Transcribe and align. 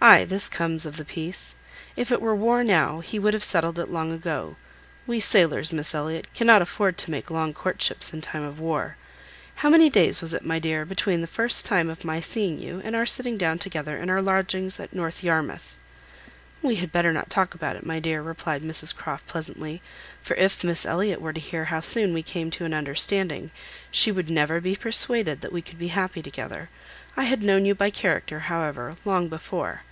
Ay, 0.00 0.24
this 0.24 0.48
comes 0.48 0.86
of 0.86 0.96
the 0.96 1.04
peace. 1.04 1.56
If 1.96 2.12
it 2.12 2.20
were 2.22 2.34
war 2.34 2.62
now, 2.62 3.00
he 3.00 3.18
would 3.18 3.34
have 3.34 3.42
settled 3.42 3.80
it 3.80 3.90
long 3.90 4.12
ago. 4.12 4.54
We 5.08 5.18
sailors, 5.18 5.72
Miss 5.72 5.92
Elliot, 5.92 6.28
cannot 6.34 6.62
afford 6.62 6.96
to 6.98 7.10
make 7.10 7.32
long 7.32 7.52
courtships 7.52 8.12
in 8.12 8.20
time 8.20 8.44
of 8.44 8.60
war. 8.60 8.96
How 9.56 9.68
many 9.68 9.90
days 9.90 10.20
was 10.22 10.32
it, 10.32 10.44
my 10.44 10.60
dear, 10.60 10.84
between 10.84 11.20
the 11.20 11.26
first 11.26 11.66
time 11.66 11.90
of 11.90 12.04
my 12.04 12.20
seeing 12.20 12.60
you 12.60 12.80
and 12.84 12.94
our 12.94 13.04
sitting 13.06 13.36
down 13.36 13.58
together 13.58 13.96
in 13.98 14.08
our 14.08 14.22
lodgings 14.22 14.78
at 14.78 14.92
North 14.92 15.24
Yarmouth?" 15.24 15.76
"We 16.62 16.76
had 16.76 16.92
better 16.92 17.12
not 17.12 17.28
talk 17.28 17.52
about 17.54 17.74
it, 17.74 17.84
my 17.84 17.98
dear," 17.98 18.22
replied 18.22 18.62
Mrs 18.62 18.94
Croft, 18.94 19.26
pleasantly; 19.26 19.82
"for 20.22 20.34
if 20.36 20.62
Miss 20.62 20.86
Elliot 20.86 21.20
were 21.20 21.32
to 21.32 21.40
hear 21.40 21.66
how 21.66 21.80
soon 21.80 22.12
we 22.14 22.22
came 22.22 22.52
to 22.52 22.64
an 22.64 22.72
understanding, 22.72 23.50
she 23.90 24.12
would 24.12 24.30
never 24.30 24.60
be 24.60 24.76
persuaded 24.76 25.40
that 25.40 25.52
we 25.52 25.60
could 25.60 25.78
be 25.78 25.88
happy 25.88 26.22
together. 26.22 26.70
I 27.16 27.24
had 27.24 27.42
known 27.42 27.64
you 27.64 27.74
by 27.74 27.90
character, 27.90 28.38
however, 28.40 28.94
long 29.04 29.26
before." 29.28 29.82